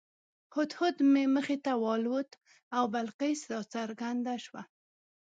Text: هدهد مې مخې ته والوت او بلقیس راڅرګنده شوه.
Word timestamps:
هدهد 0.55 0.95
مې 1.11 1.23
مخې 1.35 1.57
ته 1.65 1.71
والوت 1.83 2.31
او 2.75 2.83
بلقیس 2.93 3.41
راڅرګنده 3.51 4.35
شوه. 4.45 4.61